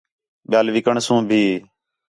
[0.49, 1.41] ٻِیال وِکݨ سوں بھی